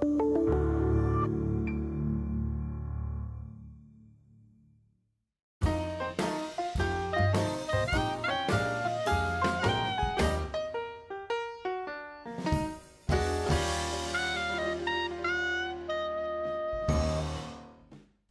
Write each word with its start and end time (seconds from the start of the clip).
Thank 0.00 0.20
you. 0.20 0.37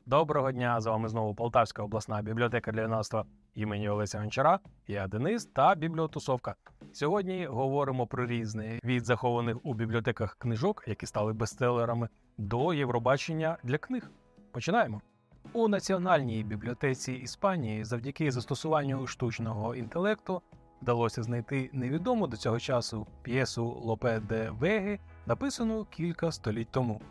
Доброго 0.07 0.51
дня! 0.51 0.81
З 0.81 0.85
вами 0.85 1.09
знову 1.09 1.35
Полтавська 1.35 1.83
обласна 1.83 2.21
бібліотека 2.21 2.71
для 2.71 2.81
юнацтва 2.81 3.25
імені 3.55 3.89
Олеся 3.89 4.19
Гончара. 4.19 4.59
Я 4.87 5.07
Денис 5.07 5.45
та 5.45 5.75
бібліотусовка. 5.75 6.55
Сьогодні 6.93 7.45
говоримо 7.45 8.07
про 8.07 8.25
різне 8.25 8.79
від 8.83 9.05
захованих 9.05 9.57
у 9.63 9.73
бібліотеках 9.73 10.35
книжок, 10.39 10.83
які 10.87 11.05
стали 11.05 11.33
бестселерами, 11.33 12.09
до 12.37 12.73
Євробачення 12.73 13.57
для 13.63 13.77
книг. 13.77 14.11
Починаємо. 14.51 15.01
У 15.53 15.67
національній 15.67 16.43
бібліотеці 16.43 17.13
Іспанії 17.13 17.83
завдяки 17.83 18.31
застосуванню 18.31 19.07
штучного 19.07 19.75
інтелекту 19.75 20.41
вдалося 20.81 21.23
знайти 21.23 21.69
невідому 21.73 22.27
до 22.27 22.37
цього 22.37 22.59
часу 22.59 23.07
п'єсу 23.21 23.65
Лопе 23.65 24.19
де 24.19 24.49
Веги, 24.49 24.99
написану 25.25 25.85
кілька 25.85 26.31
століть 26.31 26.71
тому. 26.71 27.01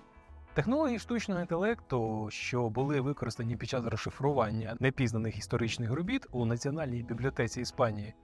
Технології 0.57 0.99
штучного 0.99 1.41
інтелекту, 1.41 2.29
що 2.31 2.69
були 2.69 3.01
використані 3.01 3.57
під 3.57 3.69
час 3.69 3.85
розшифрування 3.85 4.77
непізнаних 4.81 5.39
історичних 5.39 5.93
робіт 5.93 6.27
у 6.33 6.45
Національній 6.45 7.03
бібліотеці 7.03 7.61
Іспанії, 7.61 8.15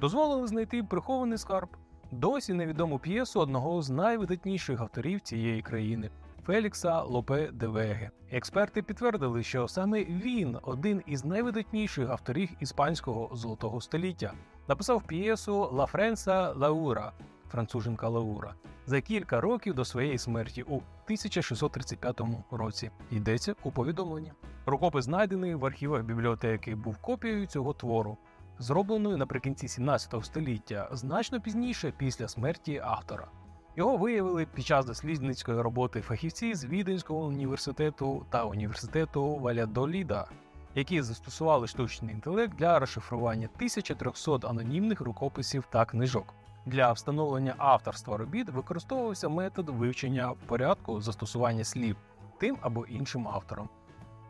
дозволили 0.00 0.46
знайти 0.46 0.82
прихований 0.82 1.38
скарб, 1.38 1.68
досі 2.10 2.52
невідому 2.52 2.98
п'єсу 2.98 3.40
одного 3.40 3.82
з 3.82 3.90
найвидатніших 3.90 4.80
авторів 4.80 5.20
цієї 5.20 5.62
країни 5.62 6.10
Фелікса 6.46 7.02
Лопе 7.02 7.50
де 7.52 7.66
Веге. 7.66 8.10
Експерти 8.30 8.82
підтвердили, 8.82 9.42
що 9.42 9.68
саме 9.68 10.04
він, 10.04 10.58
один 10.62 11.02
із 11.06 11.24
найвидатніших 11.24 12.10
авторів 12.10 12.50
іспанського 12.60 13.36
золотого 13.36 13.80
століття, 13.80 14.32
написав 14.68 15.02
п'єсу 15.02 15.68
Ла 15.72 15.86
Френса 15.86 16.52
Лаура 16.52 17.12
француженка 17.50 18.08
Лаура 18.08 18.54
за 18.86 19.00
кілька 19.00 19.40
років 19.40 19.74
до 19.74 19.84
своєї 19.84 20.18
смерті 20.18 20.62
у 20.62 20.74
1635 20.76 22.20
році. 22.50 22.90
Йдеться 23.10 23.54
у 23.64 23.70
повідомленні. 23.70 24.32
Рукопис 24.66 25.04
знайдений 25.04 25.54
в 25.54 25.66
архівах 25.66 26.02
бібліотеки 26.02 26.74
був 26.74 26.96
копією 26.98 27.46
цього 27.46 27.72
твору, 27.72 28.16
зробленою 28.58 29.16
наприкінці 29.16 29.68
17 29.68 30.24
століття, 30.24 30.88
значно 30.92 31.40
пізніше 31.40 31.92
після 31.98 32.28
смерті 32.28 32.82
автора. 32.84 33.28
Його 33.76 33.96
виявили 33.96 34.46
під 34.46 34.66
час 34.66 34.86
дослідницької 34.86 35.60
роботи 35.60 36.00
фахівці 36.00 36.54
з 36.54 36.64
Віденського 36.64 37.20
університету 37.20 38.26
та 38.30 38.44
університету 38.44 39.36
Валядоліда, 39.36 40.28
які 40.74 41.02
застосували 41.02 41.66
штучний 41.66 42.14
інтелект 42.14 42.56
для 42.56 42.78
розшифрування 42.78 43.48
1300 43.54 44.48
анонімних 44.48 45.00
рукописів 45.00 45.64
та 45.70 45.84
книжок. 45.84 46.34
Для 46.66 46.92
встановлення 46.92 47.54
авторства 47.58 48.16
робіт 48.16 48.48
використовувався 48.50 49.28
метод 49.28 49.68
вивчення 49.68 50.34
порядку 50.46 51.00
застосування 51.00 51.64
слів 51.64 51.96
тим 52.38 52.58
або 52.60 52.86
іншим 52.86 53.28
автором. 53.28 53.68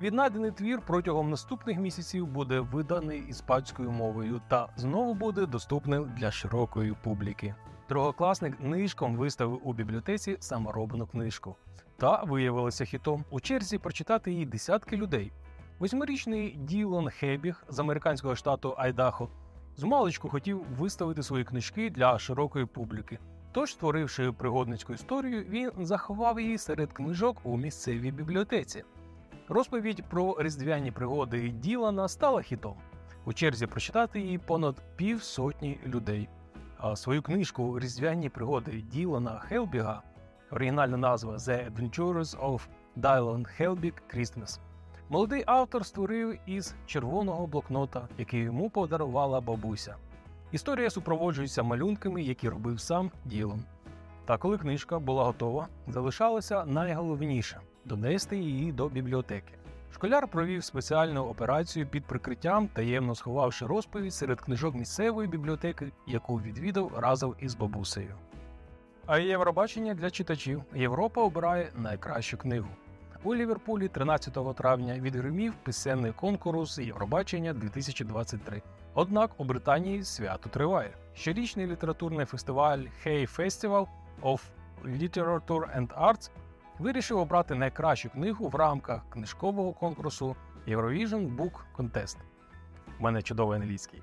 Віднайдений 0.00 0.50
твір 0.50 0.80
протягом 0.86 1.30
наступних 1.30 1.78
місяців 1.78 2.26
буде 2.26 2.60
виданий 2.60 3.20
іспанською 3.28 3.90
мовою 3.90 4.40
та 4.48 4.68
знову 4.76 5.14
буде 5.14 5.46
доступним 5.46 6.12
для 6.16 6.30
широкої 6.30 6.94
публіки. 7.02 7.54
Другокласник 7.88 8.60
нишком 8.60 9.16
виставив 9.16 9.60
у 9.64 9.72
бібліотеці 9.72 10.36
саморобну 10.40 11.06
книжку 11.06 11.56
та 11.96 12.22
виявилося 12.22 12.84
хітом 12.84 13.24
у 13.30 13.40
черзі 13.40 13.78
прочитати 13.78 14.32
її 14.32 14.46
десятки 14.46 14.96
людей. 14.96 15.32
Восьмирічний 15.78 16.56
Ділон 16.56 17.10
Хебіг 17.10 17.64
з 17.68 17.78
американського 17.78 18.36
штату 18.36 18.74
Айдахо 18.78 19.28
Змалечку 19.76 20.28
хотів 20.28 20.62
виставити 20.78 21.22
свої 21.22 21.44
книжки 21.44 21.90
для 21.90 22.18
широкої 22.18 22.66
публіки. 22.66 23.18
Тож, 23.52 23.72
створивши 23.72 24.32
пригодницьку 24.32 24.92
історію, 24.92 25.42
він 25.42 25.70
заховав 25.86 26.40
її 26.40 26.58
серед 26.58 26.92
книжок 26.92 27.36
у 27.44 27.56
місцевій 27.56 28.10
бібліотеці. 28.10 28.84
Розповідь 29.48 30.04
про 30.08 30.36
різдвяні 30.38 30.90
пригоди 30.90 31.48
Ділана 31.48 32.08
стала 32.08 32.42
хітом. 32.42 32.74
У 33.24 33.32
черзі 33.32 33.66
прочитати 33.66 34.20
її 34.20 34.38
понад 34.38 34.82
півсотні 34.96 35.80
людей. 35.86 36.28
А 36.78 36.96
свою 36.96 37.22
книжку 37.22 37.78
Різдвяні 37.78 38.28
пригоди 38.28 38.72
Ділана 38.72 39.38
Хелбіга, 39.38 40.02
оригінальна 40.50 40.96
назва 40.96 41.36
The 41.36 41.72
Adventures 41.72 42.40
of 42.40 42.60
Dylan 42.96 43.60
Helbig 43.60 43.94
Christmas, 44.14 44.58
Молодий 45.08 45.44
автор 45.46 45.86
створив 45.86 46.38
із 46.46 46.74
червоного 46.86 47.46
блокнота, 47.46 48.08
який 48.18 48.40
йому 48.40 48.70
подарувала 48.70 49.40
бабуся. 49.40 49.96
Історія 50.52 50.90
супроводжується 50.90 51.62
малюнками, 51.62 52.22
які 52.22 52.48
робив 52.48 52.80
сам 52.80 53.10
ділом. 53.24 53.62
Та 54.24 54.36
коли 54.38 54.58
книжка 54.58 54.98
була 54.98 55.24
готова, 55.24 55.68
залишалося 55.88 56.64
найголовніше 56.64 57.60
донести 57.84 58.38
її 58.38 58.72
до 58.72 58.88
бібліотеки. 58.88 59.52
Школяр 59.92 60.28
провів 60.28 60.64
спеціальну 60.64 61.24
операцію 61.24 61.86
під 61.86 62.04
прикриттям, 62.04 62.68
таємно 62.68 63.14
сховавши 63.14 63.66
розповідь 63.66 64.14
серед 64.14 64.40
книжок 64.40 64.74
місцевої 64.74 65.28
бібліотеки, 65.28 65.92
яку 66.06 66.40
відвідав 66.40 66.92
разом 66.98 67.34
із 67.40 67.54
бабусею. 67.54 68.14
А 69.06 69.18
Євробачення 69.18 69.94
для 69.94 70.10
читачів 70.10 70.62
Європа 70.74 71.22
обирає 71.22 71.72
найкращу 71.76 72.36
книгу. 72.36 72.68
У 73.24 73.34
Ліверпулі 73.34 73.88
13 73.88 74.56
травня 74.56 74.98
відгримів 75.00 75.54
писемний 75.54 76.12
конкурс 76.12 76.78
Євробачення 76.78 77.52
2023. 77.52 78.62
Однак 78.94 79.30
у 79.40 79.44
Британії 79.44 80.04
свято 80.04 80.48
триває. 80.48 80.90
Щорічний 81.14 81.66
літературний 81.66 82.26
фестиваль 82.26 82.78
Hey 82.78 83.38
Festival 83.38 83.86
of 84.22 84.40
Literature 84.84 85.78
and 85.78 85.88
Arts 85.88 86.30
вирішив 86.78 87.18
обрати 87.18 87.54
найкращу 87.54 88.10
книгу 88.10 88.48
в 88.48 88.54
рамках 88.54 89.10
книжкового 89.10 89.72
конкурсу 89.72 90.36
Eurovision 90.68 91.36
Book 91.36 91.52
Contest. 91.78 92.16
У 93.00 93.02
мене 93.02 93.22
чудовий 93.22 93.60
англійський. 93.60 94.02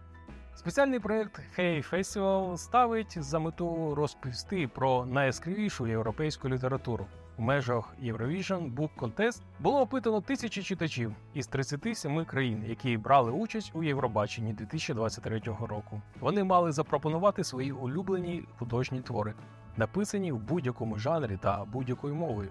Спеціальний 0.56 1.00
проект 1.00 1.40
Hey 1.59 1.94
Festival 1.94 2.57
ставить 2.57 3.24
за 3.24 3.40
мету 3.40 3.95
розповісти 3.95 4.68
про 4.68 5.06
найяскравішу 5.06 5.88
європейську 5.88 6.50
літературу. 6.50 7.06
У 7.38 7.41
межах 7.41 7.95
Eurovision 8.03 8.75
Book 8.75 8.89
Contest 8.97 9.41
було 9.59 9.81
опитано 9.81 10.21
тисячі 10.21 10.63
читачів 10.63 11.16
із 11.33 11.47
37 11.47 12.25
країн, 12.25 12.63
які 12.67 12.97
брали 12.97 13.31
участь 13.31 13.71
у 13.75 13.83
Євробаченні 13.83 14.53
2023 14.53 15.41
року. 15.59 16.01
Вони 16.19 16.44
мали 16.44 16.71
запропонувати 16.71 17.44
свої 17.44 17.71
улюблені 17.71 18.44
художні 18.59 19.01
твори, 19.01 19.33
написані 19.77 20.31
в 20.31 20.38
будь-якому 20.38 20.97
жанрі 20.97 21.38
та 21.41 21.66
будь-якою 21.66 22.16
мовою. 22.16 22.49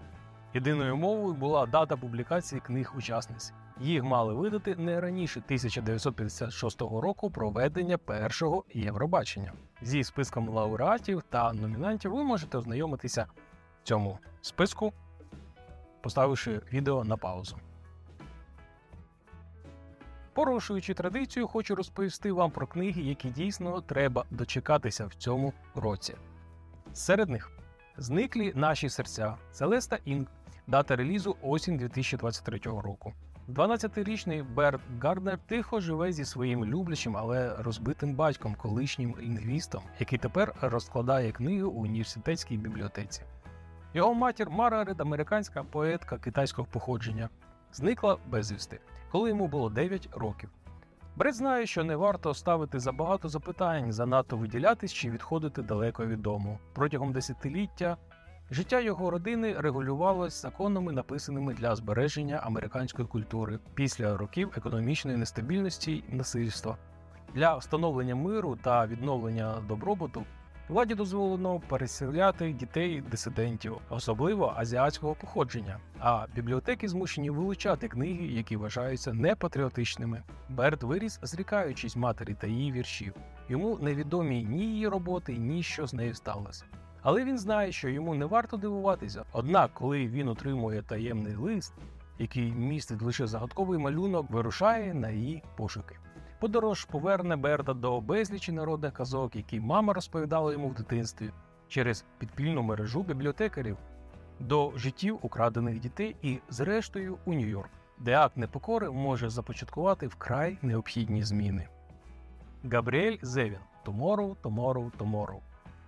Єдиною 0.55 0.97
мовою 0.97 1.35
була 1.35 1.67
дата 1.67 1.97
публікації 1.97 2.61
книг 2.61 2.93
учасниць. 2.97 3.53
Їх 3.81 4.03
мали 4.03 4.35
видати 4.35 4.77
не 4.77 5.01
раніше 5.01 5.43
1956 5.47 6.81
року 6.81 7.31
проведення 7.31 7.99
першого 7.99 8.65
Євробачення. 8.75 9.53
Зі 9.83 10.05
списком 10.05 10.49
лауреатів 10.49 11.23
та 11.31 11.53
номінантів 11.53 12.13
ви 12.13 12.25
можете 12.25 12.59
ознайомитися 12.59 13.27
в 13.83 13.87
цьому 13.87 14.19
списку, 14.43 14.93
поставивши 16.01 16.61
відео 16.73 17.05
на 17.05 17.17
паузу. 17.17 17.57
Порушуючи 20.33 20.95
традицію, 20.95 21.49
хочу 21.49 21.75
розповісти 21.75 22.33
вам 22.33 22.51
про 22.51 22.67
книги, 22.67 23.03
які 23.03 23.31
дійсно 23.31 23.81
треба 23.81 24.25
дочекатися 24.31 25.07
в 25.07 25.15
цьому 25.15 25.53
році. 25.75 26.15
Серед 26.93 27.29
них 27.29 27.51
зниклі 27.97 28.53
наші 28.57 28.89
серця 28.89 29.37
Селеста 29.53 29.99
Інг, 30.05 30.27
дата 30.67 30.97
релізу 30.97 31.37
осінь 31.43 31.77
2023 31.77 32.59
року. 32.59 33.13
12-річний 33.49 34.55
Берт 34.55 34.81
Гарднер 35.01 35.39
тихо 35.47 35.81
живе 35.81 36.13
зі 36.13 36.25
своїм 36.25 36.65
люблячим, 36.65 37.17
але 37.17 37.57
розбитим 37.59 38.15
батьком, 38.15 38.55
колишнім 38.55 39.17
лінгвістом, 39.21 39.83
який 39.99 40.19
тепер 40.19 40.55
розкладає 40.61 41.33
книги 41.33 41.63
у 41.63 41.71
університетській 41.71 42.57
бібліотеці. 42.57 43.23
Його 43.95 44.15
матір 44.15 44.51
Маргарет, 44.51 45.01
американська 45.01 45.63
поетка 45.63 46.19
китайського 46.19 46.69
походження, 46.71 47.29
зникла 47.73 48.19
безвісти, 48.27 48.81
коли 49.11 49.29
йому 49.29 49.49
було 49.49 49.71
9 49.71 50.09
років. 50.13 50.51
Бред 51.17 51.35
знає, 51.35 51.67
що 51.67 51.85
не 51.85 51.97
варто 51.97 52.35
ставити 52.35 52.79
забагато 52.79 53.29
запитань, 53.29 53.93
занадто 53.93 54.37
виділятись 54.37 54.93
чи 54.93 55.11
відходити 55.11 55.63
далеко 55.63 56.07
від 56.07 56.23
дому. 56.23 56.59
Протягом 56.73 57.13
десятиліття 57.13 57.97
життя 58.51 58.81
його 58.81 59.11
родини 59.11 59.55
регулювалось 59.59 60.43
законами, 60.43 60.93
написаними 60.93 61.55
для 61.55 61.77
збереження 61.77 62.37
американської 62.37 63.09
культури 63.09 63.59
після 63.75 64.17
років 64.17 64.53
економічної 64.57 65.17
нестабільності 65.17 66.05
і 66.13 66.15
насильства. 66.15 66.77
Для 67.35 67.57
встановлення 67.57 68.15
миру 68.15 68.59
та 68.63 68.87
відновлення 68.87 69.55
добробуту 69.69 70.25
Владі 70.73 70.95
дозволено 70.95 71.61
переселяти 71.69 72.53
дітей 72.53 73.01
дисидентів, 73.01 73.77
особливо 73.91 74.53
азіатського 74.57 75.15
походження. 75.15 75.79
А 75.99 76.27
бібліотеки 76.35 76.89
змушені 76.89 77.31
вилучати 77.31 77.89
книги, 77.89 78.27
які 78.27 78.57
вважаються 78.57 79.13
непатріотичними. 79.13 80.23
Берт 80.49 80.83
виріс, 80.83 81.19
зрікаючись 81.23 81.97
матері 81.97 82.37
та 82.41 82.47
її 82.47 82.73
віршів. 82.73 83.15
Йому 83.49 83.79
невідомі 83.79 84.45
ні 84.45 84.65
її 84.65 84.89
роботи, 84.89 85.37
ні 85.37 85.63
що 85.63 85.87
з 85.87 85.95
нею 85.95 86.15
сталося. 86.15 86.65
Але 87.03 87.25
він 87.25 87.39
знає, 87.39 87.73
що 87.73 87.89
йому 87.89 88.15
не 88.15 88.25
варто 88.25 88.57
дивуватися. 88.57 89.25
Однак, 89.33 89.71
коли 89.75 90.07
він 90.07 90.29
отримує 90.29 90.83
таємний 90.83 91.37
лист, 91.37 91.73
який 92.19 92.53
містить 92.53 93.03
лише 93.03 93.27
загадковий 93.27 93.79
малюнок, 93.79 94.31
вирушає 94.31 94.95
на 94.95 95.11
її 95.11 95.43
пошуки. 95.57 95.97
Подорож 96.43 96.85
поверне 96.85 97.37
Берта 97.37 97.75
до 97.75 98.01
безлічі 98.01 98.53
народних 98.53 98.93
казок, 98.93 99.37
які 99.37 99.61
мама 99.61 99.93
розповідала 99.93 100.53
йому 100.53 100.69
в 100.69 100.75
дитинстві 100.75 101.31
через 101.69 102.05
підпільну 102.19 102.63
мережу 102.63 103.03
бібліотекарів 103.03 103.77
до 104.41 104.73
життів 104.77 105.19
украдених 105.23 105.81
дітей 105.81 106.17
і, 106.23 106.39
зрештою, 106.49 107.19
у 107.25 107.33
Нью-Йорк, 107.33 107.69
де 107.99 108.17
акт 108.17 108.37
непокори 108.37 108.91
може 108.91 109.31
започаткувати 109.31 110.07
вкрай 110.07 110.59
необхідні 110.63 111.23
зміни. 111.25 111.69
Габріель 112.73 113.19
Зевін 113.23 113.59
Tomorrow, 113.85 114.37
Tomorrow, 114.43 114.91
Tomorrow. 114.99 115.39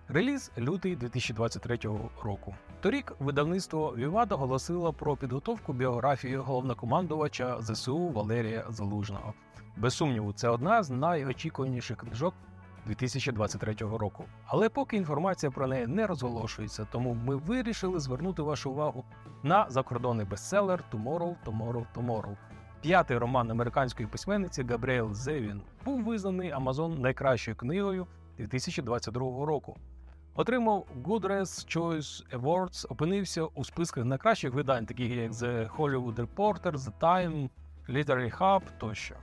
Реліз 0.07 0.51
лютий 0.57 0.95
2023 0.95 1.79
року. 2.23 2.55
Торік 2.81 3.15
видавництво 3.19 3.95
Вівада 3.97 4.35
оголосило 4.35 4.93
про 4.93 5.17
підготовку 5.17 5.73
біографії 5.73 6.37
головнокомандувача 6.37 7.61
ЗСУ 7.61 8.09
Валерія 8.09 8.65
Залужного. 8.69 9.33
Без 9.77 9.93
сумніву, 9.93 10.33
це 10.33 10.49
одна 10.49 10.83
з 10.83 10.89
найочікуваніших 10.89 11.97
книжок 11.97 12.33
2023 12.85 13.73
року. 13.73 14.25
Але 14.45 14.69
поки 14.69 14.97
інформація 14.97 15.51
про 15.51 15.67
неї 15.67 15.87
не 15.87 16.07
розголошується, 16.07 16.87
тому 16.91 17.13
ми 17.13 17.35
вирішили 17.35 17.99
звернути 17.99 18.41
вашу 18.41 18.71
увагу 18.71 19.05
на 19.43 19.65
закордонний 19.69 20.25
бестселер 20.25 20.83
Tomorrow, 20.91 21.35
Tomorrow, 21.45 21.85
Tomorrow. 21.95 22.35
П'ятий 22.81 23.17
роман 23.17 23.51
американської 23.51 24.07
письменниці 24.07 24.63
Габріел 24.63 25.13
Зевін 25.13 25.61
був 25.85 26.03
визнаний 26.03 26.51
Амазон 26.51 27.01
найкращою 27.01 27.57
книгою 27.57 28.07
2022 28.37 29.45
року. 29.45 29.77
Отримав 30.35 30.85
Goodreads 31.03 31.77
Choice 31.77 32.39
Awards, 32.39 32.85
опинився 32.89 33.43
у 33.43 33.63
списках 33.63 34.05
найкращих 34.05 34.53
видань, 34.53 34.85
таких 34.85 35.11
як 35.11 35.31
The 35.31 35.75
Hollywood 35.77 36.15
Reporter, 36.15 36.71
The 36.71 36.91
Time, 36.99 37.49
Literary 37.89 38.37
Hub 38.37 38.61
тощо. 38.77 39.15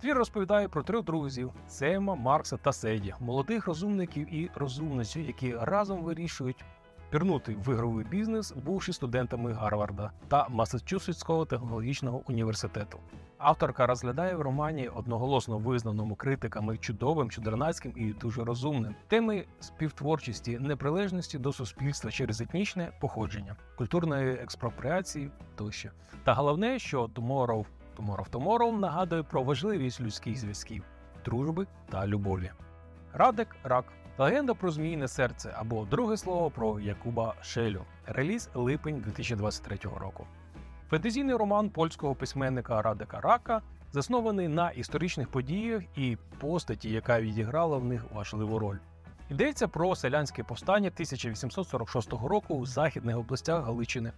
Твір 0.00 0.16
розповідає 0.16 0.68
про 0.68 0.82
трьох 0.82 1.04
друзів 1.04 1.52
Сема, 1.68 2.14
Маркса 2.14 2.56
та 2.56 2.72
Седі, 2.72 3.14
молодих 3.20 3.66
розумників 3.66 4.34
і 4.34 4.50
розумниць, 4.54 5.16
які 5.16 5.54
разом 5.56 6.02
вирішують 6.02 6.64
пірнути 7.10 7.56
в 7.66 7.72
ігровий 7.72 8.04
бізнес, 8.04 8.52
бувши 8.52 8.92
студентами 8.92 9.52
Гарварда 9.52 10.10
та 10.28 10.46
Масачусетського 10.48 11.44
технологічного 11.44 12.22
університету. 12.28 12.98
Авторка 13.38 13.86
розглядає 13.86 14.34
в 14.34 14.40
романі 14.40 14.88
одноголосно 14.88 15.58
визнаному 15.58 16.14
критиками 16.14 16.78
чудовим, 16.78 17.30
чудернацьким 17.30 17.92
і 17.96 18.12
дуже 18.12 18.44
розумним 18.44 18.94
теми 19.08 19.44
співтворчості, 19.60 20.58
неприлежності 20.58 21.38
до 21.38 21.52
суспільства 21.52 22.10
через 22.10 22.40
етнічне 22.40 22.92
походження, 23.00 23.56
культурної 23.78 24.32
експропріації 24.32 25.30
тощо. 25.56 25.90
Та 26.24 26.34
головне, 26.34 26.78
що 26.78 27.04
Tomorrow, 27.04 27.64
Tomorrow, 28.00 28.30
Tomorrow 28.30 28.78
нагадує 28.78 29.22
про 29.22 29.42
важливість 29.42 30.00
людських 30.00 30.38
зв'язків, 30.38 30.84
дружби 31.24 31.66
та 31.88 32.06
любові. 32.06 32.50
Радек 33.12 33.56
рак. 33.64 33.84
Легенда 34.18 34.54
про 34.54 34.70
зміїне 34.70 35.08
серце 35.08 35.54
або 35.58 35.84
друге 35.84 36.16
слово 36.16 36.50
про 36.50 36.80
Якуба 36.80 37.34
Шелю. 37.42 37.84
Реліз 38.06 38.48
липень 38.54 39.00
2023 39.00 39.78
року. 40.00 40.26
Фентезійний 40.90 41.36
роман 41.36 41.70
польського 41.70 42.14
письменника 42.14 42.82
Радека 42.82 43.20
Рака 43.20 43.62
заснований 43.92 44.48
на 44.48 44.70
історичних 44.70 45.28
подіях 45.28 45.82
і 45.96 46.16
постаті, 46.38 46.90
яка 46.90 47.20
відіграла 47.20 47.76
в 47.76 47.84
них 47.84 48.04
важливу 48.12 48.58
роль. 48.58 48.76
Йдеться 49.30 49.68
про 49.68 49.96
селянське 49.96 50.44
повстання 50.44 50.88
1846 50.88 52.12
року 52.12 52.54
у 52.54 52.66
західних 52.66 53.18
областях 53.18 53.64
Галичини. 53.64 54.12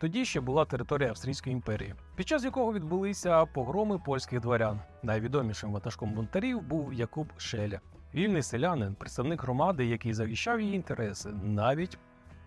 Тоді 0.00 0.24
ще 0.24 0.40
була 0.40 0.64
територія 0.64 1.08
Австрійської 1.08 1.52
імперії, 1.52 1.94
під 2.16 2.28
час 2.28 2.44
якого 2.44 2.72
відбулися 2.72 3.46
погроми 3.46 3.98
польських 3.98 4.40
дворян. 4.40 4.80
Найвідомішим 5.02 5.72
ватажком 5.72 6.12
бунтарів 6.14 6.62
був 6.62 6.94
Якуб 6.94 7.26
Шеля, 7.36 7.80
вільний 8.14 8.42
селянин, 8.42 8.94
представник 8.94 9.42
громади, 9.42 9.86
який 9.86 10.14
захищав 10.14 10.60
її 10.60 10.74
інтереси, 10.74 11.30
навіть 11.42 11.98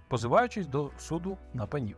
позиваючись 0.08 0.68
до 0.68 0.92
суду 0.98 1.38
на 1.54 1.66
панів. 1.66 1.98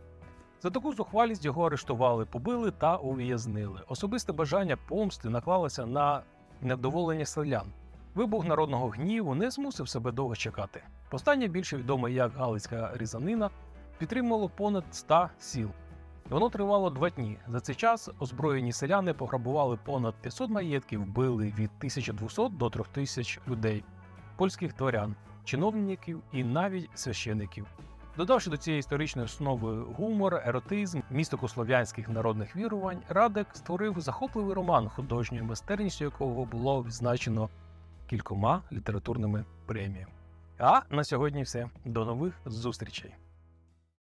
За 0.62 0.70
таку 0.70 0.94
зухвалість 0.94 1.46
його 1.46 1.66
арештували, 1.66 2.26
побили 2.26 2.72
та 2.72 2.98
ув'язнили. 2.98 3.82
Особисте 3.88 4.34
бажання 4.34 4.78
помсти 4.88 5.30
наклалося 5.30 5.86
на 5.86 6.22
невдоволення 6.62 7.26
селян. 7.26 7.74
Вибух 8.16 8.46
народного 8.46 8.90
гніву 8.90 9.36
не 9.36 9.52
змусив 9.52 9.90
себе 9.90 10.12
довго 10.12 10.36
чекати. 10.36 10.84
Повстання 11.10 11.48
більше 11.48 11.78
відоме 11.78 12.12
як 12.12 12.34
Галицька 12.38 12.92
різанина 12.96 13.50
підтримувало 14.04 14.50
понад 14.50 14.84
100 14.92 15.30
сіл. 15.40 15.70
Воно 16.30 16.50
тривало 16.50 16.90
два 16.90 17.10
дні. 17.10 17.38
За 17.48 17.60
цей 17.60 17.76
час 17.76 18.10
озброєні 18.20 18.72
селяни 18.72 19.14
пограбували 19.14 19.80
понад 19.84 20.16
500 20.22 20.50
маєтків, 20.50 21.06
били 21.06 21.46
від 21.46 21.70
1200 21.78 22.50
до 22.50 22.70
3000 22.70 23.40
людей, 23.48 23.84
польських 24.36 24.76
дворян, 24.76 25.16
чиновників 25.44 26.22
і 26.32 26.44
навіть 26.44 26.90
священиків. 26.94 27.66
Додавши 28.18 28.50
до 28.50 28.58
цієї 28.58 28.80
історичної 28.80 29.26
основи 29.26 29.84
гумор, 29.84 30.42
еротизм, 30.46 31.02
містику 31.10 31.48
слов'янських 31.48 32.10
народних 32.10 32.56
вірувань, 32.56 33.02
Радек 33.10 33.48
створив 33.54 34.00
захопливий 34.00 34.56
роман, 34.56 34.90
художньою 34.90 35.44
майстерністю 35.44 36.06
якого 36.06 36.46
було 36.46 36.84
відзначено 36.84 37.50
кількома 38.10 38.62
літературними 38.72 39.46
преміями. 39.66 40.12
А 40.60 40.82
на 40.90 41.04
сьогодні 41.04 41.44
все. 41.44 41.70
До 41.86 42.06
нових 42.06 42.34
зустрічей. 42.46 43.16